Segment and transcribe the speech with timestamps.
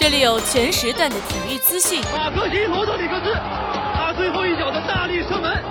[0.00, 2.00] 这里有全时段的体育资讯。
[2.10, 3.34] 马克西罗德里克斯，
[3.94, 5.62] 他最后一脚的大力射门，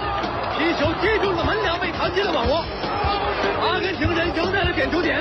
[0.55, 2.63] 皮球击中了门梁，被弹进了网窝。
[3.59, 5.17] 阿根廷人赢在了点球点。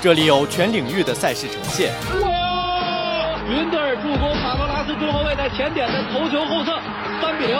[0.00, 1.92] 这里有全领域的赛事呈现。
[2.22, 3.38] 哇！
[3.46, 6.80] 云德尔助攻卡罗拉斯中后卫在前点的头球后侧，
[7.20, 7.58] 三比零。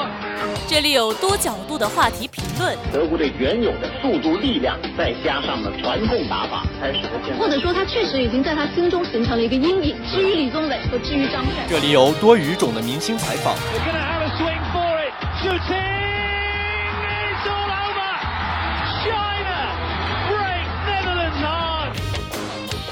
[0.67, 2.79] 这里有多角度的话题评论。
[2.93, 7.39] 德国队原有的速度、力量，再加上了传控打法，才使得现在。
[7.39, 9.97] 或者说，他确实已经在他心中形成了一个阴影。
[10.11, 13.57] 至于李宗伟和至于张帅，这里有多语种的明星采访。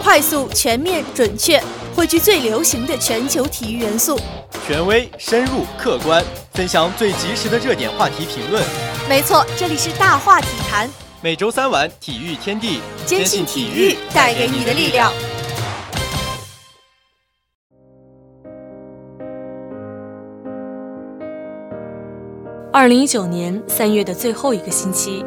[0.02, 1.62] 快速、全面、准确，
[1.94, 4.18] 汇聚最流行的全球体育元素。
[4.66, 8.60] 权威、深入、客观，分享最及时的热点话题评论。
[9.10, 10.88] 没错，这里是大话体坛。
[11.20, 15.12] 每周三晚，体育天地，坚信体育带给你的力量。
[22.72, 25.24] 二零一九年三月的最后一个星期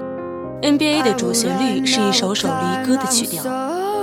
[0.62, 3.44] ，NBA 的主旋律是一首首离歌的曲调。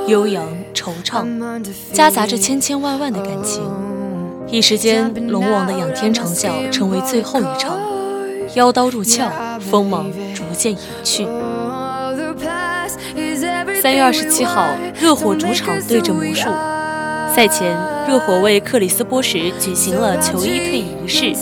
[0.08, 3.62] 悠扬惆怅，夹杂着千千万万的感情。
[4.46, 7.80] 一时间，龙王的仰天长啸成为最后一场。
[8.54, 11.24] 腰刀入鞘，锋芒逐渐隐去。
[13.80, 14.66] 三月二十七号，
[15.00, 16.48] 热火主场对阵魔术。
[17.34, 17.76] 赛前，
[18.08, 21.32] 热火为克里斯波什举行了球衣退役仪式，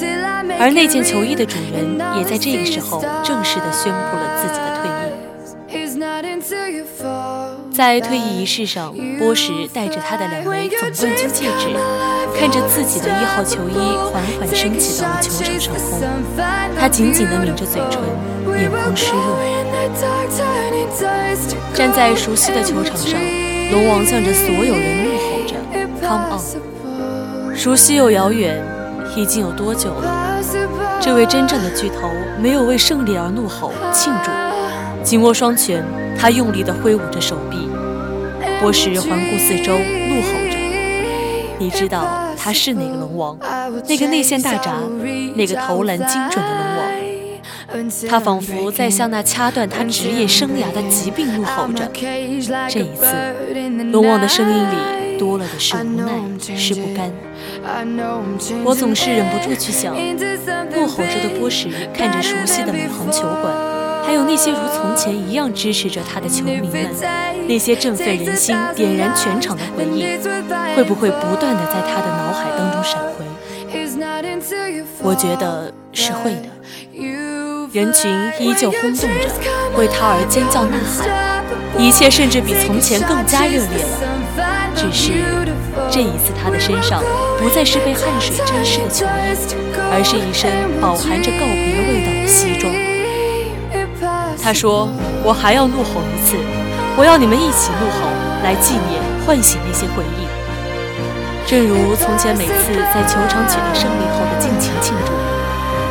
[0.58, 4.97] 而那件球衣的主人也在这个时候正式的宣布了自己的退役。
[7.72, 11.69] 在退役仪式上，波什带着他的两枚总冠军戒指，
[12.39, 13.75] 看着自己的一号球衣
[14.12, 16.00] 缓缓升起到了球场上空，
[16.78, 18.03] 他紧紧地抿着嘴唇，
[18.61, 19.59] 眼眶湿润。
[21.75, 23.19] 站在熟悉的球场上，
[23.70, 25.55] 龙王向着所有人怒吼着
[26.00, 27.56] “Come on”。
[27.56, 28.62] 熟悉又遥远，
[29.16, 30.41] 已经有多久了？
[31.00, 32.10] 这位真正的巨头
[32.41, 34.31] 没有为胜利而怒吼庆祝，
[35.08, 35.82] 紧握双拳，
[36.19, 37.56] 他用力地挥舞着手臂。
[38.60, 40.58] 波什环顾四周，怒吼着
[41.58, 43.38] ：“你知道他是哪个龙王？
[43.88, 44.74] 那个内线大闸，
[45.34, 47.91] 那个投篮精准的龙王。
[48.06, 51.88] 他仿佛在向那掐断他职业生涯的疾病怒吼着。
[52.68, 53.06] 这一次，
[53.91, 56.12] 龙王的声音里多了的是无奈，
[56.54, 57.10] 是不甘。
[58.62, 59.94] 我总是忍不住去想，
[60.70, 63.54] 怒吼着的波什看着熟悉的美航球馆。”
[64.08, 66.88] 还有那些如从前一样支持着他的球迷们，
[67.46, 70.02] 那些振奋人心、点燃全场的回忆，
[70.74, 73.26] 会不会不断的在他的脑海当中闪回？
[75.02, 76.48] 我觉得是会的。
[77.70, 78.10] 人群
[78.41, 79.08] 依旧轰动着，
[79.76, 81.44] 为他而尖叫呐喊，
[81.78, 84.42] 一切甚至比从前更加热烈了。
[84.74, 85.12] 只是
[85.91, 87.02] 这一次，他的身上
[87.38, 89.10] 不再是被汗水沾湿的球衣，
[89.92, 92.88] 而是一身饱含着告别味道的西装。
[94.48, 94.88] 他说
[95.22, 96.34] ：“我还要怒吼一次，
[96.97, 98.09] 我要你们一起怒吼，
[98.42, 100.25] 来纪念、唤醒那些回忆。
[101.47, 105.12] 正如从前每次在球场取得胜利后的尽情庆祝，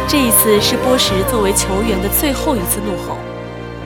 [0.07, 3.19] 这一次是波什作为球员的最后一次怒吼。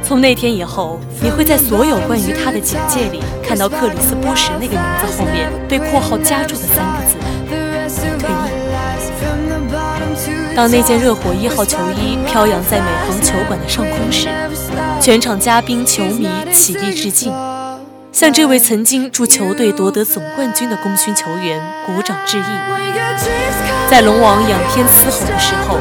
[0.01, 7.17] 从那天以后，你会在所有关于他的简介里看到克里斯波什那个名字后面被括号加注的三个字：
[8.19, 8.33] 退役。”
[10.53, 14.27] 当那件热火一号球衣飘扬在美航球馆的上空时，
[15.01, 17.33] 全场嘉宾、球迷起立致敬，
[18.11, 22.43] 向这位曾经助球队夺得总冠军的功勋球员鼓掌致意。
[23.89, 25.79] 在龙王仰天嘶吼的时候，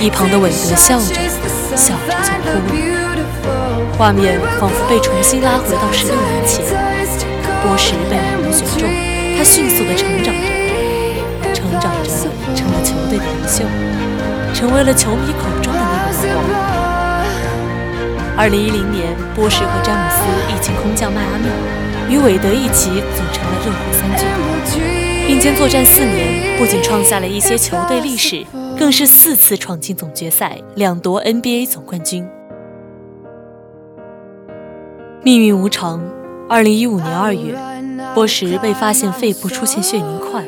[0.00, 1.14] 一旁的韦德笑着，
[1.76, 2.74] 笑着就哭
[3.18, 3.26] 了。
[3.98, 6.64] 画面仿佛被重新拉回到十六年前，
[7.62, 8.88] 波什被美国选中，
[9.36, 12.08] 他迅速地成长着，成长着
[12.56, 13.62] 成了球队的领袖。
[14.54, 16.77] 成为了球迷口中的那个龙王。
[18.38, 24.78] 二零一零年，波什和詹姆斯一起空降迈阿密，与韦德一起组成了热火三巨头，
[25.26, 28.46] 并肩作战四年，不仅创下了一些球队历史，
[28.78, 32.24] 更是四次闯进总决赛，两夺 NBA 总冠军。
[35.24, 36.00] 命运无常，
[36.48, 37.58] 二零一五年二月，
[38.14, 40.44] 波什被发现肺部出现血凝块。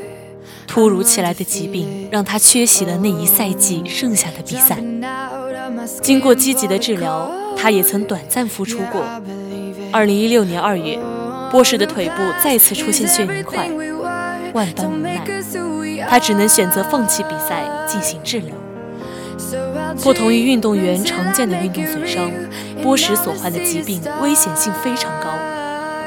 [0.68, 4.76] 突如其来的疾病让他缺席了那一赛季剩下的比赛。
[6.00, 9.04] 经过积极的治疗，他也曾短暂复出过。
[9.92, 10.98] 二零一六年二月，
[11.50, 13.68] 波什的腿部再次出现血凝块，
[14.52, 15.24] 万般无奈，
[16.08, 18.54] 他只能选择放弃比赛进行治疗。
[20.02, 22.30] 不同于运动员常见的运动损伤，
[22.82, 25.30] 波什所患的疾病危险性非常高。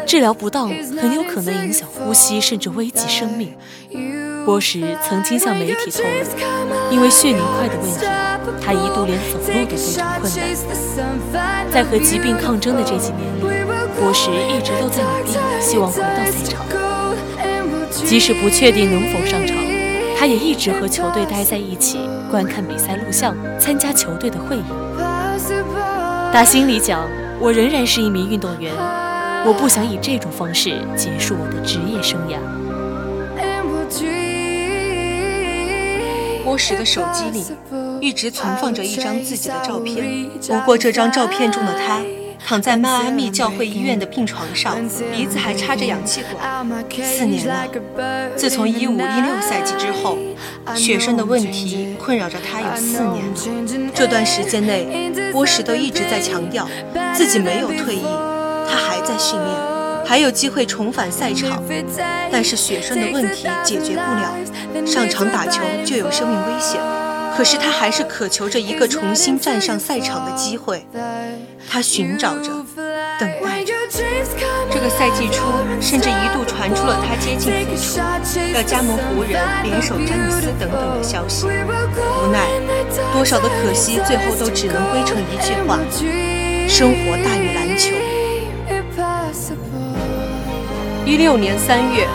[0.06, 3.54] 治疗不当很有可能影响呼吸，甚至危及生命。
[4.45, 8.06] 波什曾经向媒体透露，因为血凝块的问题，
[8.62, 11.72] 他一度连走路都非常困难。
[11.72, 13.44] 在和疾病抗争的这几年里，
[13.98, 16.62] 波什一直都在努力，希望回到赛场。
[17.90, 19.56] 即使不确定能否上场，
[20.19, 22.00] 他也一直和球队待在一起，
[22.30, 24.63] 观看比赛录像，参加球队的会议。
[26.34, 27.07] 打心里讲，
[27.39, 28.74] 我仍然是一名运动员，
[29.46, 32.38] 我不想以这种方式结束我的职业生涯。
[36.44, 37.45] 波什的手机里
[38.01, 42.01] 一直存放着一张自己的照片，不过这张照片中的他
[42.45, 44.78] 躺在迈阿密教会医院的病床上，
[45.16, 46.68] 鼻子还插着氧气管。
[47.01, 47.66] 四年了，
[48.36, 50.18] 自从一五一六赛季之后，
[50.75, 53.92] 血栓的问题困扰着他有四年了。
[53.96, 56.68] 这段时间内，波什都一直在强调
[57.16, 58.04] 自己没有退役，
[58.69, 59.73] 他还在训练。
[60.05, 61.63] 还有机会重返赛场，
[62.31, 64.35] 但是血栓的问题解决不了，
[64.85, 66.79] 上场打球就有生命危险。
[67.35, 70.85] 可是他还是渴求着一个重新站上赛场的机会，
[71.67, 72.50] 他寻找着，
[73.19, 73.73] 等待着。
[74.71, 75.44] 这个赛季初，
[75.79, 78.00] 甚至一度传出了他接近复出，
[78.53, 81.45] 要加盟湖人、联手詹姆斯等等的消息。
[81.47, 82.47] 无奈，
[83.13, 85.79] 多少的可惜，最后都只能归成一句话：
[86.67, 87.91] 生活大于篮球。
[91.05, 92.07] 一六年三月，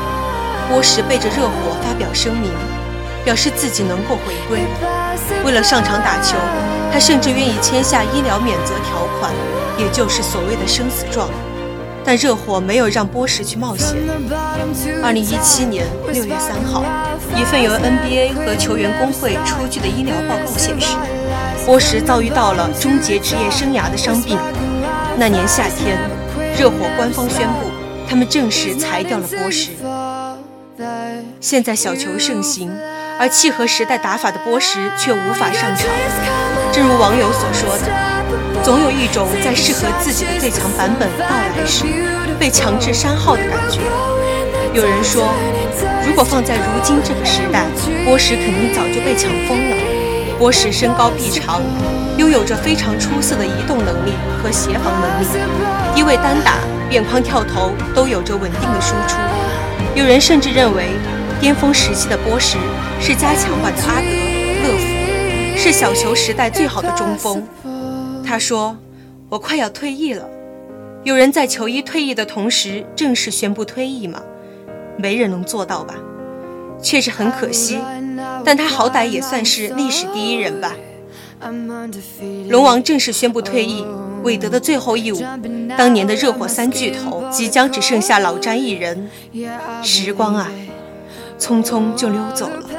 [0.66, 2.50] 波什背着热火发表声明，
[3.22, 4.60] 表示自己能够回归。
[5.44, 6.38] 为了上场打球，
[6.90, 9.30] 他甚至愿意签下医疗免责条款，
[9.76, 11.28] 也就是所谓的生死状。
[12.02, 13.94] 但热火没有让波什去冒险。
[15.02, 16.82] 二零一七年六月三号，
[17.36, 20.96] 一份由 NBA 和球员工会出具的医疗报告显示，
[21.66, 24.38] 波什遭遇到了终结职业生涯的伤病。
[25.18, 25.98] 那年夏天，
[26.58, 27.77] 热火官方宣布。
[28.08, 29.70] 他们正式裁掉了波什。
[31.40, 32.70] 现在小球盛行，
[33.18, 35.86] 而契合时代打法的波什却无法上场。
[36.72, 41.84] 正如网友所说的，总有一种在适合自己的最强版本到来时
[42.38, 43.80] 被强制删号的感觉。
[44.72, 45.28] 有人说，
[46.06, 47.66] 如果放在如今这个时代，
[48.04, 49.87] 波什肯定早就被抢疯了。
[50.38, 51.60] 波什身高臂长，
[52.16, 55.26] 拥有着非常出色的移动能力和协防能力，
[55.94, 56.58] 低位单打。
[56.88, 59.18] 边框跳投都有着稳定的输出，
[59.94, 60.86] 有人甚至认为，
[61.38, 62.56] 巅峰时期的波什
[62.98, 64.06] 是加强版的阿德
[64.62, 67.46] 勒夫，是小球时代最好的中锋。
[68.24, 68.74] 他说
[69.28, 70.26] ：“我快要退役了。”
[71.04, 74.22] 有人在球衣退役的同时正式宣布退役吗？
[74.96, 75.94] 没人能做到吧？
[76.80, 77.78] 确实很可惜，
[78.48, 80.74] 但他好歹也算是历史第一人吧。
[82.48, 83.84] 龙王正式宣布退役。
[84.22, 85.22] 韦德的最后一舞，
[85.76, 89.10] 当年的热火三巨头即将只剩下老詹一人。
[89.82, 90.50] 时光啊，
[91.38, 92.70] 匆匆就溜走了。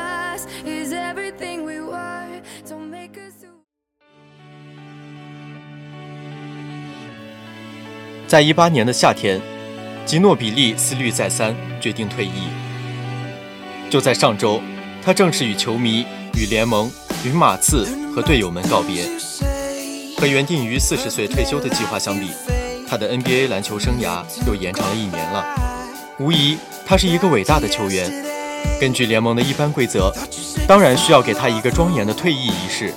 [8.27, 9.39] 在一八年的夏天，
[10.03, 12.49] 吉诺比利思虑再三，决定退役。
[13.87, 14.59] 就在上周，
[15.01, 16.05] 他正式与球迷、
[16.35, 16.91] 与联盟、
[17.23, 19.09] 与马刺和队友们告别。
[20.17, 22.31] 和原定于四十岁退休的计划相比，
[22.87, 25.45] 他的 NBA 篮球生涯又延长了一年了。
[26.19, 28.11] 无疑，他是一个伟大的球员。
[28.79, 30.13] 根据联盟的一般规则，
[30.67, 32.93] 当然需要给他一个庄严的退役仪式。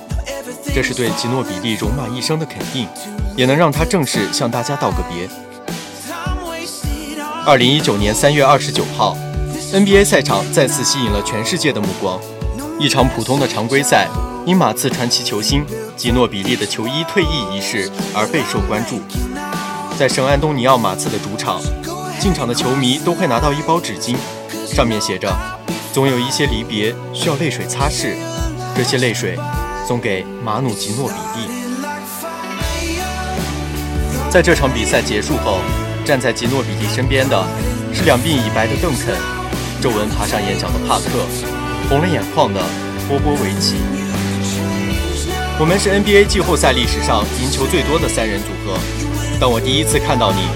[0.75, 2.87] 这是对吉诺比利戎马一生的肯定，
[3.37, 5.29] 也能让他正式向大家道个别。
[7.45, 9.17] 二零一九年三月二十九号
[9.73, 12.17] ，NBA 赛场再次吸引了全世界的目光。
[12.79, 14.07] 一场普通的常规赛。
[14.45, 15.65] 因马刺传奇球星
[15.95, 18.99] 吉诺比利的球衣退役仪式而备受关注。
[19.97, 21.61] 在圣安东尼奥马刺的主场，
[22.19, 24.17] 进场的球迷都会拿到一包纸巾，
[24.67, 25.33] 上面写着
[25.95, 28.15] ：“总有一些离别需要泪水擦拭，
[28.75, 29.39] 这些泪水
[29.87, 31.47] 送给马努吉诺比利。”
[34.29, 35.59] 在这场比赛结束后，
[36.03, 37.47] 站在吉诺比利身边的
[37.93, 39.15] 是两鬓已白的邓肯，
[39.83, 41.27] 皱纹爬上眼角的帕克，
[41.89, 42.61] 红了眼眶的
[43.05, 43.75] 波波维奇。
[45.59, 48.79] 我们是 NBA 季后赛历史上赢球最多的三人组合。
[49.41, 50.47] 当我第一次看到你，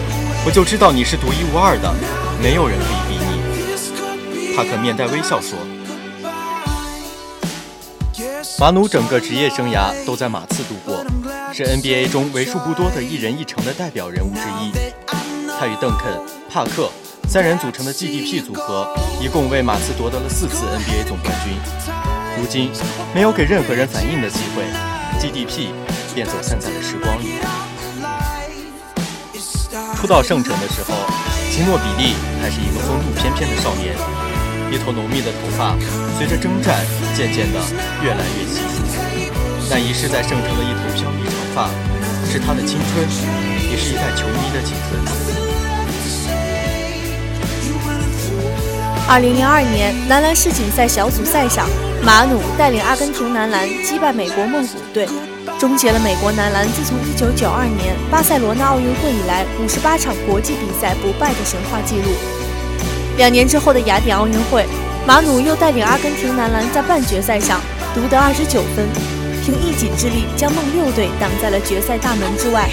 [0.45, 1.93] 我就知道你是独一无二的，
[2.41, 4.55] 没有人可以比你。
[4.55, 5.59] 帕克面带微笑说
[8.57, 11.05] ：“马努整个职业生涯都在马刺度过，
[11.53, 14.71] 是 NBA 中为数不多的一人一城的代表人物之一。
[15.59, 16.17] 他与邓肯、
[16.49, 16.89] 帕克
[17.27, 18.87] 三人组成的 GDP 组合，
[19.21, 21.53] 一共为马刺夺得了四次 NBA 总冠军。
[22.39, 22.71] 如今，
[23.13, 24.63] 没有给任何人反应的机会。”
[25.19, 25.73] GDP
[26.15, 27.33] 便走散在了时光里。
[29.95, 30.95] 初到圣城的时候，
[31.51, 33.93] 吉诺比利还是一个风度翩翩的少年，
[34.71, 35.75] 一头浓密的头发
[36.17, 36.79] 随着征战
[37.13, 37.59] 渐渐的
[38.01, 38.81] 越来越稀疏。
[39.69, 41.69] 那遗失在圣城的一头飘逸长发，
[42.31, 43.05] 是他的青春，
[43.69, 45.46] 也是一代球迷的青春。
[49.09, 51.65] 二零零二年男篮世锦赛小组赛上，
[52.03, 55.07] 马努带领阿根廷男篮击败美国梦谷队，
[55.57, 62.11] 终结了美国男篮自从一九九二年巴塞罗那奥运会以来五十八场国际比赛不败的神话纪录。
[63.15, 64.65] 两年之后的雅典奥运会，
[65.07, 67.61] 马努又带领阿根廷男篮在半决赛上
[67.95, 68.85] 独得二十九分，
[69.41, 72.67] 凭一己之力将梦六队挡在了决赛大门之外，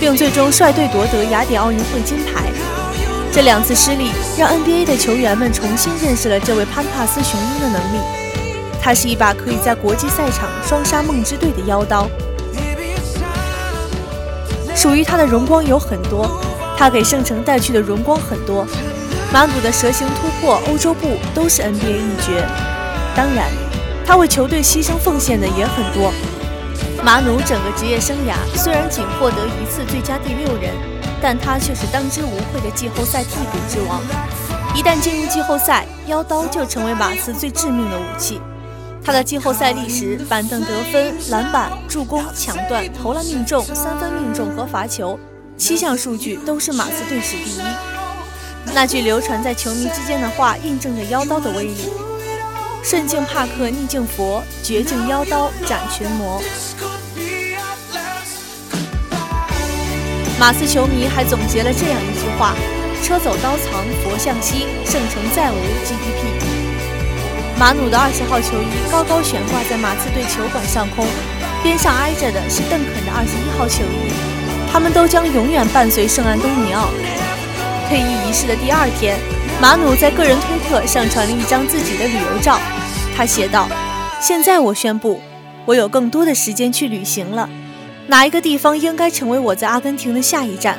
[0.00, 2.48] 并最终率队夺得雅典奥运会金牌。
[3.36, 7.98] 这两次失利让 NBA 的球员们重新认识了这位潘帕斯雄鹰的能力。
[8.80, 12.08] 他是一把可以在国际赛场双杀梦之队的妖刀。
[14.74, 16.40] 属于他的荣光有很多，
[16.78, 18.66] 他给圣城带去的荣光很多。
[19.30, 22.42] 马努的蛇形突破、欧洲步都是 NBA 一绝。
[23.14, 23.50] 当然，
[24.06, 26.10] 他为球队牺牲奉献的也很多。
[27.04, 30.95] 马努整个职业生涯虽然仅获得一次最佳第六人。
[31.22, 34.00] 但他却是当之无愧的季后赛替补之王。
[34.74, 38.40] 一旦进入季后赛，妖刀就成为马刺最致命的武器。
[39.02, 45.18] 他的季后赛历史，板凳得分、篮板、助攻、抢断、投篮命中、三分命中和罚球，
[45.56, 47.62] 七项数据都是马刺队史第一。
[48.74, 51.88] 那句流传在球迷之间的话，印证着妖刀的威力：
[52.82, 56.42] 顺境帕克，逆境佛，绝境妖刀斩群魔。
[60.38, 62.54] 马刺球迷还总结了这样一句话
[63.02, 66.28] ：“车走刀藏，佛向西，圣城再无 GDP。”
[67.58, 71.06] 马努的二十号球衣高高悬挂在马刺队球馆上空，
[71.62, 74.12] 边上挨着的是邓肯的二十一号球衣，
[74.70, 76.90] 他们都将永远伴随圣安东尼奥。
[77.88, 79.16] 退役仪式的第二天，
[79.58, 82.60] 马努在个人推特上传了一张自己的旅游照，
[83.16, 83.66] 他写道
[84.20, 85.18] ：“现在我宣布，
[85.64, 87.48] 我有更多的时间去旅行了。”
[88.08, 90.78] 哪一个地方应该成为我在阿根廷的下一站？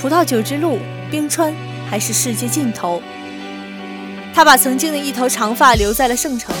[0.00, 0.80] 葡萄酒之路、
[1.10, 1.54] 冰川，
[1.88, 3.00] 还是世界尽头？
[4.34, 6.52] 他把曾经的一头长发留在了圣城，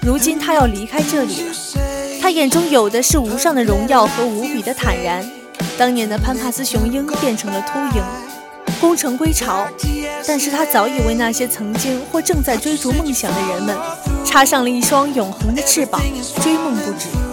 [0.00, 1.54] 如今他要离开这里了。
[2.22, 5.24] 他眼中有的是无上的荣耀和无比的坦然。
[5.76, 8.02] 当年的潘帕斯雄鹰变成了秃鹰，
[8.80, 9.68] 功成归巢。
[10.26, 13.76] 但是他早已为那些曾经或正在追逐梦想的人们，
[14.24, 16.00] 插上了一双永恒的翅膀，
[16.42, 17.29] 追梦不止。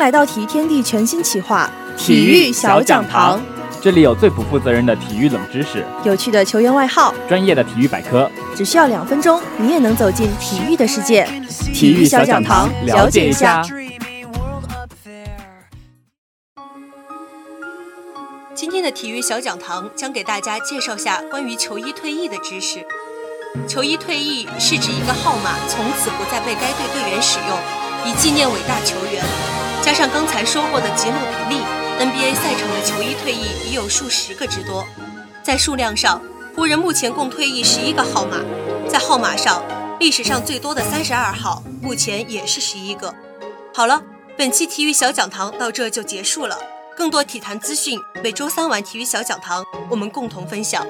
[0.00, 3.38] 来到体育天地全新企划——体育小讲堂。
[3.82, 8.30] 这里有最不负责任的体育冷知识，有趣的球员外号，专业的体育百科。
[8.56, 11.28] 只需要两分钟，你也能走进体育的世界。
[11.74, 13.62] 体育小讲堂，了解一下。
[18.54, 22.78] 今天的体育小讲堂将给大家介绍下关于球衣退役的知识。
[23.68, 27.58] 球衣退役是指一个号码从此不再被该队队员使用，
[28.06, 29.69] 以纪念伟大球员。
[29.82, 31.18] 加上刚才说过的吉诺
[31.48, 31.62] 比利
[31.98, 34.86] ，NBA 赛场的球衣退役已有数十个之多。
[35.42, 36.20] 在数量上，
[36.54, 38.38] 湖人目前共退役十一个号码；
[38.88, 39.64] 在号码上，
[39.98, 43.14] 历史上最多的三十二号，目前也是十一个。
[43.74, 44.02] 好了，
[44.36, 46.58] 本期体育小讲堂到这就结束了。
[46.96, 50.86] 更多体坛资讯，每周三晚体育小讲堂我们共同分享。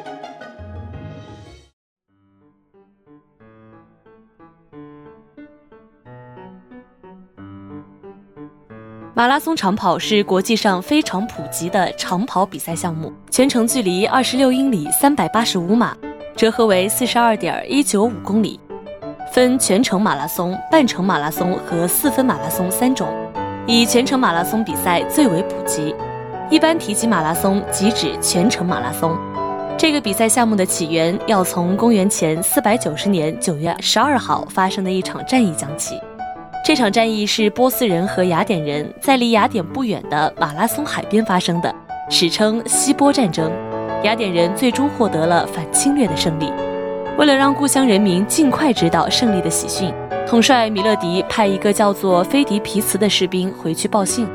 [9.21, 15.95] 马拉松长跑是国际上非常普及的长跑比赛项目，全程距离二十六英里三百八十五码，
[16.35, 18.59] 折合为四十二点一九五公里。
[19.31, 23.09] 分全程马拉松、半程马拉松和四分马拉松三种，
[23.67, 25.95] 以全程马拉松比赛最为普及。
[26.49, 29.15] 一般提及马拉松，即指全程马拉松。
[29.77, 36.01] 这个比赛项目的起源要从公元前四百九十年九月十二号发生的一场战役讲起。
[36.71, 41.75] 这场战役是波斯人和雅典人在离雅典不远的马拉松海边发生的，
[42.09, 43.51] 史称希波战争。
[44.05, 46.49] 雅典人最终获得了反侵略的胜利。
[47.19, 49.93] 为了让故乡人民尽快知道胜利的喜讯，
[50.29, 54.29] 统帅米勒迪派一个叫做菲迪皮茨的士兵回去报信。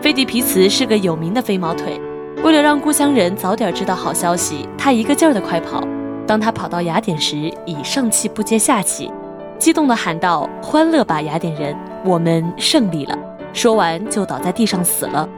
[0.00, 2.00] 菲迪皮茨是个有名的飞毛腿，
[2.44, 5.82] 为了让故乡人早点知道好消息，他一个劲儿的快跑。
[6.28, 9.10] 当他跑到雅典时，已上气不接下气。
[9.58, 11.76] 激动地喊道：“欢乐吧，雅典人！
[12.04, 13.18] 我们胜利了！”
[13.52, 15.28] 说完就倒在地上死了。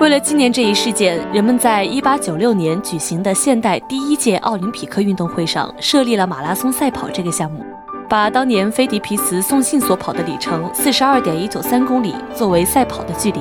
[0.00, 7.64] 为了纪念这一事件，人们在1896年举行的现代第一届奥林匹克运动会上设立了马拉松赛跑这个项目。
[8.08, 13.40] 把当年菲迪皮茨送信所跑的里程四十二点一九三公里作为赛跑的距离。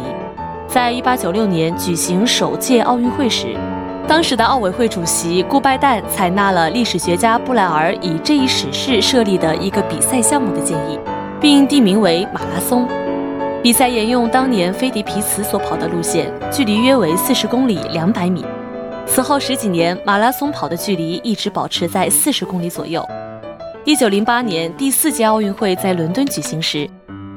[0.67, 3.56] 在一八九六年举行首届奥运会时，
[4.08, 10.98] 当时的奥委会主席顾拜旦采纳了历史学家布莱尔以这一史事设立的一个比赛项目的建议，
[11.42, 12.88] 并地名为马拉松。
[13.62, 18.46] 比赛沿用当年菲迪皮茨所跑的路线，距离约为四十公里两百米。
[19.06, 23.06] 此后十几年，马拉松跑的距离一直保持在四十公里左右。
[23.84, 26.90] 一九零八年第四届奥运会在伦敦举行时，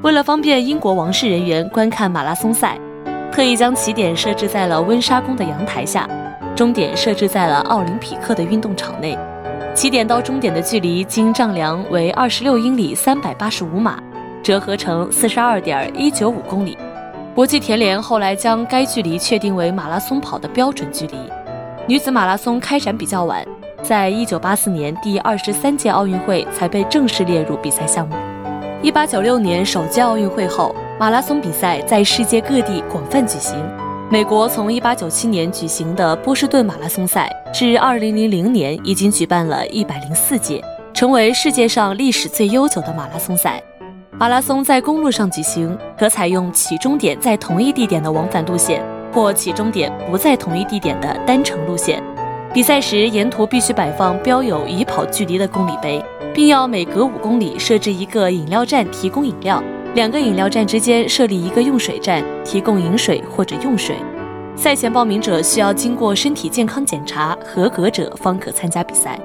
[0.02, 2.78] 为了方便英国王室人员观看马拉松赛，
[3.32, 6.08] 特意将起点设置在了温莎宫的阳台下，
[6.54, 9.18] 终点设置在了奥林匹克的运动场内。
[9.74, 13.98] 起点到终点的距离经丈量为二十六英里三百八十五码。
[14.42, 16.76] 折合成四十二点一九五公里。
[17.34, 21.16] 国际田联后来将该距离确定为马拉松跑的标准距离。
[21.86, 23.46] 女子马拉松开展比较晚，
[23.82, 28.16] 在一九八四年第二十三届奥运会才被正式列入比赛项目。
[28.82, 33.54] 一八九六年首届奥运会后，马拉松比赛在世界各地广泛举行。
[34.12, 40.60] 美国从一八九七年举行的波士顿马拉松赛至二零零零年已经举办了一百零四届，
[40.92, 43.62] 成为世界上历史最悠久的马拉松赛。
[44.10, 52.02] 马拉松在公路上举行，可采用起终点在同一地点的往返路线，或起终点不在同一地点的单程路线。
[52.52, 59.62] 比赛时，沿途必须摆放标有已跑距离的公里碑，并要每隔五公里设置一个饮料站提供饮料，
[59.92, 63.96] 两个饮料站之间设立一个用水站，提供饮水或者用水。
[64.54, 69.18] 赛前报名者需要经过身体健康检查，合格者方可参加比赛。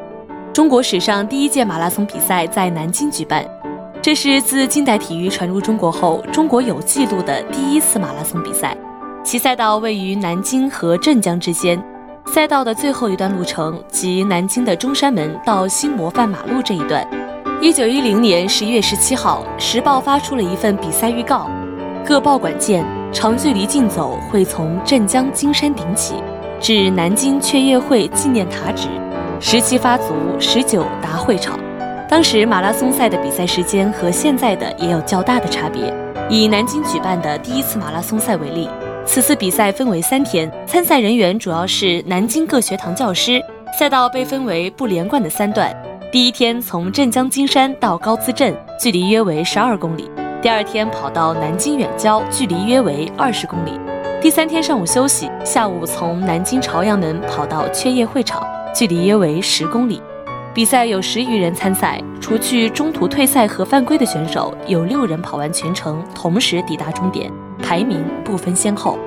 [0.51, 3.45] 中国史上第一届马拉松比赛在南京举办。
[4.01, 8.75] 这是自近代体育传入中国后，中国有记录的第一次马拉松比赛。
[9.23, 11.79] 其赛道位于南京和镇江之间，
[12.25, 17.07] 赛道的最后一段路程即南京的中山门到新模范马路这一段。
[17.65, 21.49] 一九一零年十一月十七号，《时报》发出了一份比赛预告：
[22.05, 26.13] 各报馆见，长距离竞走会从镇江金山顶起，
[26.61, 28.87] 至南京雀跃会纪念塔止，
[29.39, 31.59] 十七发足，十九达会场。
[32.07, 35.91] 当时马拉松赛的比赛时间和现在的也有较大的差别。
[36.29, 38.69] 以南京举办的第一次马拉松赛为例，
[39.07, 43.41] 此次比赛分为三天，参赛人员主要是南京各学堂教师。
[43.79, 45.75] 赛道被分为不连贯的三段，
[46.15, 50.05] 第一天从镇江金山到高淄镇，距离约为十二公里；
[50.41, 53.71] 第二天跑到南京远郊，距离约为二十公里；
[54.21, 58.41] 第三天上午休息，下午从南京朝阳门跑到雀业会场，
[58.73, 60.01] 距离约为十公里。
[60.53, 67.29] 比赛有十余人参赛，除去中途退赛和犯规的选手，有六人跑完全程，同时抵达终点，
[67.61, 68.97] 排名不分先后。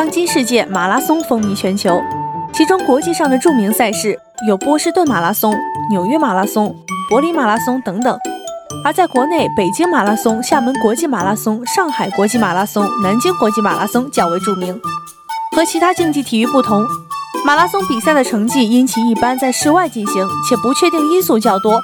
[0.00, 2.00] 当今世界马拉松风靡全球，
[2.54, 5.54] 其中国际上的著名赛事有波士顿马拉松、
[5.90, 6.74] 纽约马拉松、
[7.10, 8.16] 柏林马拉松等等；
[8.82, 14.80] 而在国内，北京马拉松、厦门国际马拉松、上海国际马拉松、南京国际马拉松较为著名。
[15.54, 16.82] 和其他竞技体育不同，
[17.44, 21.78] 马拉松比赛的成绩因其一般在室外进行，且不确定因素较多，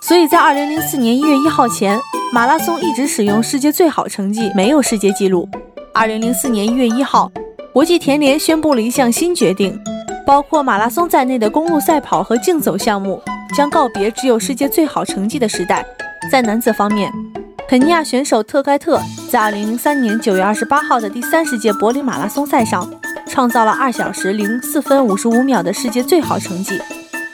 [0.00, 2.00] 所以在2004年1月1号前，
[2.32, 5.46] 马拉松一直使用世界最好成绩，没有世界纪录。
[5.94, 7.30] 2004年1月1号，
[7.72, 9.80] 国际田联宣布了一项新决定，
[10.26, 13.22] 包括马拉松在内的公路赛跑和竞走项目
[13.56, 15.82] 将告别只有世界最好成绩的时代。
[16.30, 17.10] 在男子方面，
[17.66, 22.86] 肯尼亚选手特盖特在2003年9月28号的第三十届柏林马拉松赛上，
[23.26, 26.78] 创造了二小时零四分五十五秒的世界最好成绩，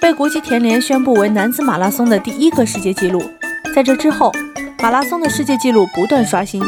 [0.00, 3.20] 被国际田联宣布为男子马拉松的第一个世界纪录。
[3.74, 4.32] 在这之后，
[4.80, 6.62] 马拉松的世界纪录不断刷新。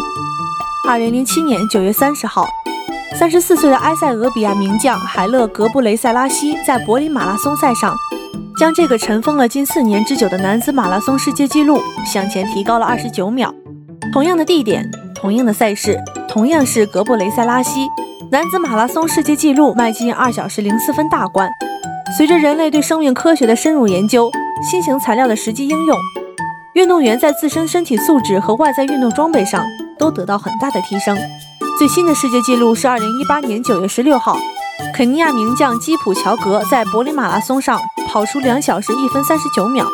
[0.89, 2.49] 2007年9月30号，
[3.19, 7.95] 三十四岁的埃塞俄比亚名将海勒格布雷塞拉西在柏林马拉松赛上。
[8.59, 13.53] 将这个尘封了近四年之久的男子马拉松世界纪录向前提高了二十九秒。
[14.13, 17.89] 同样的地点，同样的赛事，同样是格布雷塞拉西，
[18.31, 21.49] 男子马拉松世界纪录迈进二小时零四分大关。
[22.17, 24.31] 随着人类对生命科学的深入研究，
[24.71, 25.97] 新型材料的实际应用，
[26.75, 29.65] 运动员在自身身体素质和外在运动装备上
[29.99, 31.17] 都得到很大的提升。
[31.81, 34.37] 最新的世界纪录是二零一八年九月十六号。
[34.95, 39.87] 肯尼亚名将基普乔格在柏林马拉松上跑出两小时一分三十九秒。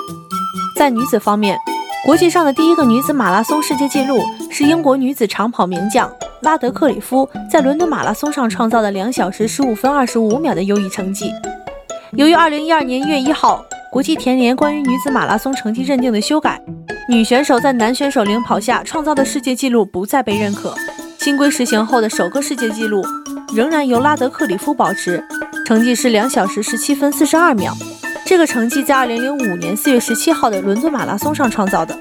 [0.76, 1.56] 在女子方面，
[2.04, 4.20] 国际上的第一个女子马拉松世界纪录
[4.50, 6.10] 是英国女子长跑名将
[6.42, 11.30] 拉德克里夫在伦敦马拉松上创造的两小时十五分二十五秒的优异成绩。
[12.14, 16.60] 由于二零一二年一月一号国际田联关于女子马拉松成绩认定的修改，
[17.08, 20.74] 女选手在男选手领跑下创造的世界纪录不再被认可。
[21.26, 23.04] 新规实行后的首个世界纪录。
[23.52, 25.20] 仍然由拉德克里夫保持，
[25.66, 27.74] 成绩是两小时十七分四十二秒。
[28.24, 31.98] 这个成绩在二零零五年四月十七号的伦敦马拉松上创造的。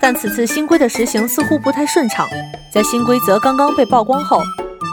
[0.00, 2.26] 但此次新规的实行似乎不太顺畅，
[2.72, 4.40] 在新规则刚刚被曝光后，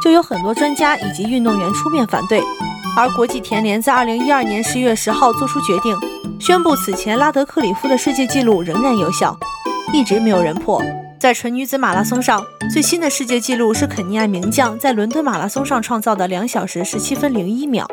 [0.04, 2.44] 就有很多专家以及运动员出面反对。
[2.98, 5.96] 而国际田联在二零一二年十一月十号做出决定，
[6.38, 9.40] 宣布此前拉德克里夫的世界纪录仍然有效，
[9.94, 10.84] 一直没有人破。
[11.20, 17.86] 在纯女子马拉松上，最新的世界纪录是肯尼亚名将在伦敦马拉松上创造的两小时十七分零一秒。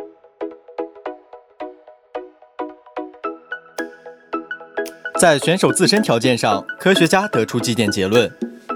[5.19, 8.31] 在选手自身条件上，科学家得出几点结论：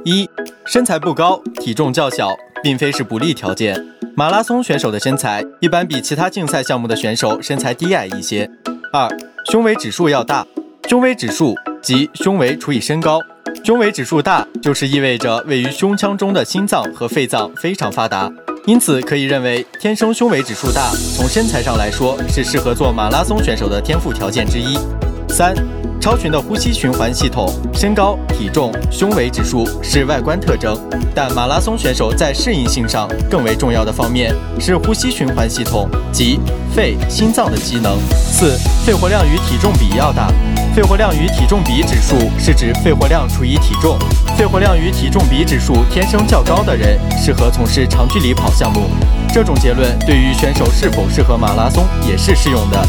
[0.04, 0.28] 一、
[0.64, 3.80] 身材不高、体重较小，并非是不利条件。
[4.16, 8.50] 马拉松选手的身材一般比其他竞赛项目的选手身材低矮一些。
[8.92, 9.08] 二、
[9.46, 10.44] 胸围指数要大，
[10.88, 13.20] 胸围指数即胸围除以身高，
[13.64, 18.30] 胸围指数大就是意味着位于胸腔中的心脏和肺脏非常发达，
[18.66, 24.78] 因此可以认为天生胸围指数大，从身材上来说是适合做马拉松选手的天赋条件之一。
[25.28, 25.54] 三。
[26.00, 30.74] 超群的呼吸循环系统，身高、体重、胸围指数是外观特征，
[31.14, 36.40] 但马拉松选手在适应性上更为重要的方面是呼吸循环系统及
[36.74, 37.98] 肺、心脏的机能。
[38.14, 40.32] 四、肺活量与体重比要大。
[40.74, 43.98] 肺活量与体重比指数是指肺活量除以体重，
[44.36, 48.88] 肺活量与体重比指数天生较高的人适合从事长距离跑项目。
[49.32, 52.86] 这种结论对于选手是否适合马拉松也是适用的。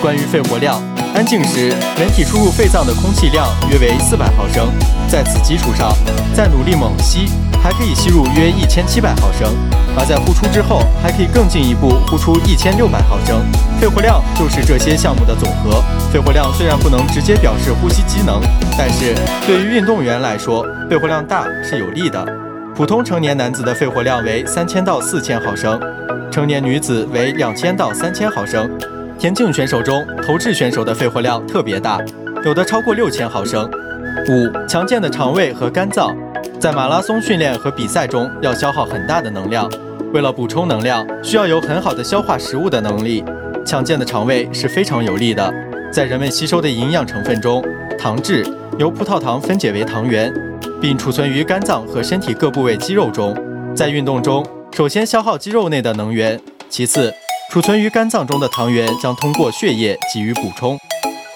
[0.00, 0.82] 关于肺活量。
[1.14, 4.72] 安静时，人体输入肺脏的空气量约为四百毫升，
[5.06, 5.94] 在此基础上，
[6.34, 7.28] 再努力猛吸，
[7.62, 9.50] 还可以吸入约一千七百毫升；
[9.96, 13.40] 而在呼出之后，还可以更进一步呼出一千六百毫升。
[13.80, 15.82] 肺活量就是这些项目的总和。
[16.12, 18.40] 肺活量虽然不能直接表示呼吸机能，
[18.78, 19.14] 但是
[19.46, 22.24] 对于运动员来说，肺活量大是有利的。
[22.74, 25.78] 普通成年男子的肺活量为三千到四千毫升，
[26.30, 28.70] 成年女子为两千到三千毫升。
[29.18, 32.00] 田径选手中，投掷选手的肺活量特别大，
[32.44, 33.70] 有的超过六千毫升。
[34.28, 36.16] 五、强健的肠胃和肝脏，
[36.62, 39.68] 在马拉松训练和比赛中要消耗很大的能量，
[40.12, 43.24] 为了补充能量，需要有很好的消化食物的能力。
[43.66, 45.52] 强健的肠胃是非常有利的，
[45.92, 47.60] 在人们吸收的营养成分中，
[47.98, 48.46] 糖质
[48.78, 50.32] 由葡萄糖分解为糖原，
[50.80, 53.36] 并储存于肝脏和身体各部位肌肉中。
[53.74, 56.38] 在运动中，首先消耗肌肉内的能源，
[56.70, 57.12] 其次。
[57.50, 60.78] 储存于肝脏中的糖原将通过血液给予补充。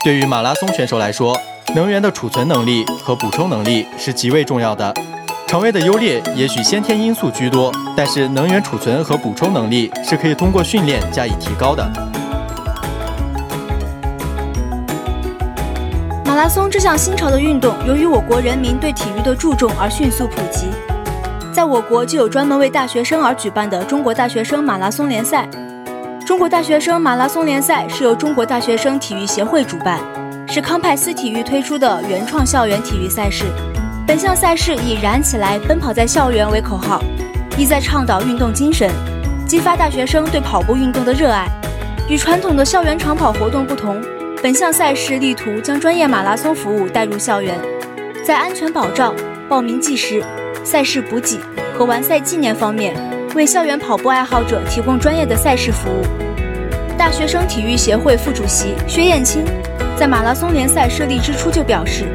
[0.05, 1.37] 对于马拉松选手来说，
[1.75, 4.95] 能源的储存能力和补充能力是极为重要的。
[5.57, 11.91] 肠胃的优劣也许先天因素居多，但是能源储存和补充能力是可以通过训练加以提高的。
[16.27, 20.67] 马拉松这项新潮的运动，由于我国人民对体育的注重而迅速普及。
[21.55, 25.49] 在我国就有专门为大学生而举办的中国大学生马拉松联赛。
[26.27, 30.01] 中国大学生马拉松联赛是由中国大学生体育协会主办，
[30.47, 33.47] 是康派斯体育推出的原创校园体育赛事。
[34.07, 37.03] 本项赛事以“燃起来，奔跑在校园”为口号，
[37.59, 38.89] 意在倡导运动精神，
[39.49, 41.49] 激发大学生对跑步运动的热爱。
[42.09, 44.01] 与传统的校园长跑活动不同，
[44.41, 47.59] 本项赛事力图将专业马拉松服务带入校园，
[48.25, 49.13] 在安全保障、
[49.49, 50.23] 报名计时、
[50.63, 51.41] 赛事补给
[51.77, 52.95] 和完赛纪念方面。
[53.35, 56.07] 为校园跑步爱好者提供专业的赛事服务。
[56.97, 59.45] 大学生体育协会副主席薛燕青
[59.95, 62.07] 在马拉松联赛设立之初就表示，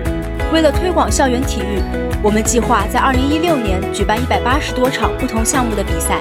[0.52, 1.82] 为了推广校园体育，
[2.22, 6.20] 我们计划在2016年举办180多场不同项目的比赛。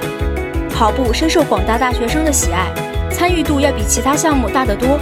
[0.73, 2.65] 跑步深受广大大学生的喜爱，
[3.11, 4.97] 参与度要比其他项目大得多，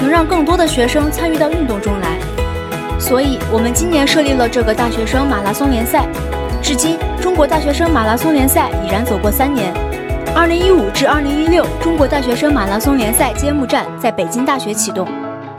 [0.00, 2.16] 能让更多的学生参与到运动中来。
[3.00, 6.06] 所以，我们今年设立了这个大学生马拉松联赛。
[6.62, 9.72] 至今，中国大学生马拉松联赛已然走过三年。
[10.36, 15.06] 二零一五至二零一六中国大学生马拉松联赛揭幕战在北京大学启动。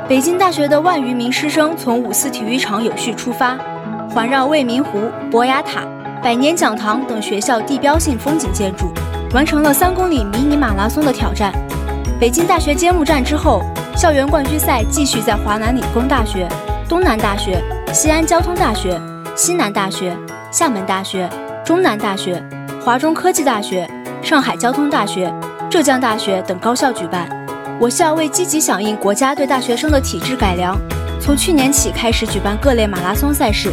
[0.10, 3.56] 北京大学的万余名师生从五四体育场有序出发，
[4.10, 5.84] 环绕未名湖、博雅塔、
[6.20, 8.92] 百年讲堂等学校地标性风景建筑，
[9.36, 11.54] 完成了三公里迷你马拉松的挑战。
[12.20, 13.62] 北京大学揭幕战之后，
[13.96, 16.50] 校园冠军赛继续在华南理工大学、
[16.88, 19.00] 东南大学、西安交通大学、
[19.36, 20.18] 西南大学。
[20.52, 21.30] 厦门大学、
[21.64, 22.44] 中南大学、
[22.84, 23.88] 华中科技大学、
[24.24, 25.32] 上海交通大学、
[25.70, 27.30] 浙江大学等高校举办。
[27.80, 30.78] 我校为积极响应国家对大学生的体制改良，
[31.22, 33.72] 从去年起开始举办各类马拉松赛事。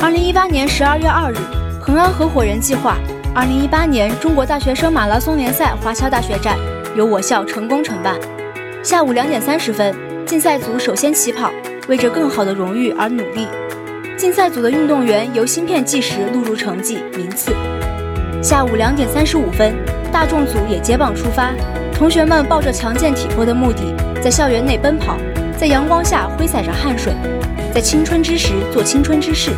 [0.00, 1.36] 二零一八年十二月二日，
[1.78, 2.96] 恒安合伙人计划
[3.34, 6.56] 二零一八年中国大学生马拉松联赛华侨大学站
[6.96, 8.18] 由我校成功承办。
[8.82, 11.52] 下午两点三十分，竞赛组首先起跑，
[11.86, 13.46] 为着更好的荣誉而努力。
[14.16, 17.54] 竞赛组的运动员由芯片计时录入成绩名次。
[18.42, 19.74] 下午两点三十五分，
[20.10, 21.52] 大众组也接棒出发，
[21.94, 25.16] 同学们抱着强健体魄的目的，在校园内奔跑，
[25.56, 27.14] 在阳光下挥洒着汗水，
[27.72, 29.52] 在青春之时做青春之事。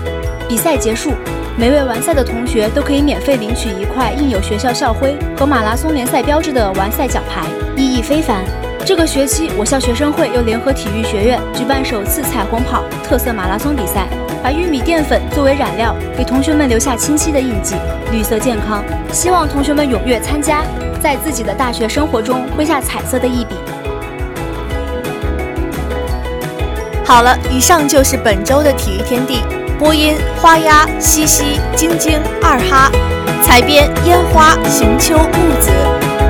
[0.47, 1.13] 比赛结束，
[1.59, 8.45] 每位完赛的同学都可以免费领取一块印有学校校徽和马拉松联赛标志的完赛奖牌，意义非凡。
[8.85, 14.07] 这个学期，我校学生会又联合体育学院举办首次彩虹跑特色马拉松比赛，
[14.47, 17.75] 把玉米淀粉作为染料，给同学们留下清晰的印记，
[18.13, 18.81] 绿色健康。
[19.11, 20.63] 希望同学们踊跃参加，
[21.03, 23.57] 在自己的大学生活中挥下彩色的一笔。
[27.05, 29.43] 好了，以上就是本周的体育天地。
[29.81, 32.89] 播音：花鸭、西西、晶晶、二哈；
[33.43, 35.73] 采编：烟花、行秋、木子；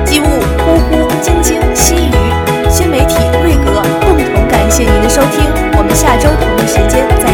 [0.03, 0.25] 机务：
[0.65, 3.83] 呼呼、晶晶、西鱼；新媒体：瑞格。
[4.01, 5.45] 共同感谢您的收听，
[5.77, 7.26] 我们下周同一时间再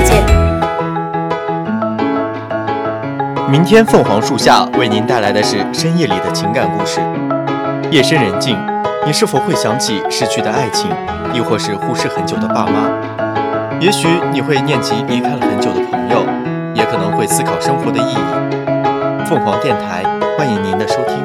[3.54, 7.00] 明天凤凰树下为您带来的是深夜里的情感故事。
[7.92, 8.58] 夜深人静，
[9.06, 10.90] 你是否会想起逝去的爱情，
[11.36, 12.90] 亦或是忽视很久的爸妈？
[13.80, 16.26] 也许你会念及离开了很久的朋友，
[16.74, 19.28] 也可能会思考生活的意义。
[19.28, 20.04] 凤凰电台
[20.36, 21.24] 欢迎您的收听。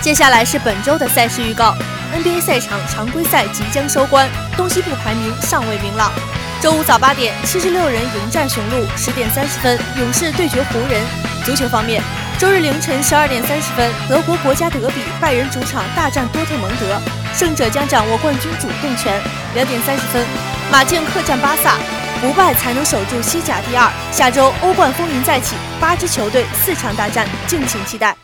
[0.00, 1.74] 接下来是本周的赛事预告
[2.14, 6.10] ：NBA 赛场常规赛即将收官，东西部排名尚未明朗。
[6.64, 10.98] 周五早八点，七十六人迎战雄鹿；十点三十分，勇士对决湖人。
[11.44, 12.02] 足球方面，
[12.38, 16.98] 周日凌晨十二点三十分，德国国家德比，拜仁主场大战多特蒙德，
[17.34, 19.20] 胜者将掌握冠军主动权。
[19.54, 20.24] 两点三十分，
[20.72, 21.76] 马竞客战巴萨，
[22.22, 23.92] 不败才能守住西甲第二。
[24.10, 28.16] 下周欧冠风云再起，八支球队四场大战，敬请期待。